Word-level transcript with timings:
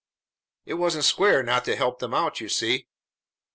It 0.65 0.73
wasn't 0.73 1.03
square 1.03 1.43
not 1.43 1.63
to 1.65 1.75
help 1.75 1.99
them 1.99 2.11
out, 2.15 2.41
you 2.41 2.49
see." 2.49 2.87